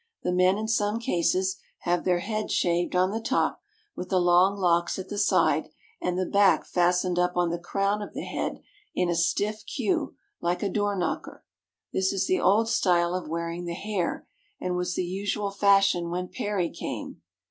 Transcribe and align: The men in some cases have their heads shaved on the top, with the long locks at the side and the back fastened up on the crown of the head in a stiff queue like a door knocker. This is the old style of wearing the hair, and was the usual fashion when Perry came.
The 0.23 0.31
men 0.31 0.57
in 0.57 0.67
some 0.67 0.97
cases 0.97 1.57
have 1.81 2.05
their 2.05 2.21
heads 2.21 2.51
shaved 2.53 2.95
on 2.95 3.11
the 3.11 3.21
top, 3.21 3.61
with 3.95 4.09
the 4.09 4.17
long 4.19 4.57
locks 4.57 4.97
at 4.97 5.09
the 5.09 5.17
side 5.19 5.69
and 6.01 6.17
the 6.17 6.25
back 6.25 6.65
fastened 6.65 7.19
up 7.19 7.33
on 7.37 7.51
the 7.51 7.59
crown 7.59 8.01
of 8.01 8.15
the 8.15 8.23
head 8.23 8.61
in 8.95 9.09
a 9.09 9.15
stiff 9.15 9.63
queue 9.63 10.15
like 10.41 10.63
a 10.63 10.69
door 10.71 10.95
knocker. 10.95 11.45
This 11.93 12.11
is 12.13 12.25
the 12.25 12.39
old 12.41 12.67
style 12.67 13.13
of 13.13 13.29
wearing 13.29 13.65
the 13.65 13.75
hair, 13.75 14.25
and 14.59 14.75
was 14.75 14.95
the 14.95 15.05
usual 15.05 15.51
fashion 15.51 16.09
when 16.09 16.29
Perry 16.29 16.71
came. 16.71 17.21